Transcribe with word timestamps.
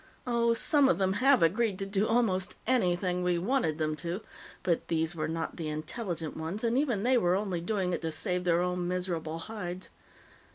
Oh, 0.25 0.55
some 0.55 0.89
of 0.89 0.97
them 0.97 1.13
have 1.21 1.43
agreed 1.43 1.77
to 1.77 1.85
do 1.85 2.07
almost 2.07 2.55
anything 2.65 3.21
we 3.21 3.37
wanted 3.37 3.77
them 3.77 3.95
to, 3.97 4.21
but 4.63 4.87
these 4.87 5.13
were 5.13 5.27
not 5.27 5.57
the 5.57 5.69
intelligent 5.69 6.35
ones, 6.35 6.63
and 6.63 6.75
even 6.75 7.03
they 7.03 7.19
were 7.19 7.35
only 7.35 7.61
doing 7.61 7.93
it 7.93 8.01
to 8.01 8.11
save 8.11 8.43
their 8.43 8.61
own 8.63 8.87
miserable 8.87 9.37
hides. 9.37 9.89